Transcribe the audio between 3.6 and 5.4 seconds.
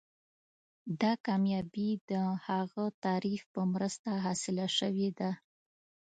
مرسته حاصله شوې ده.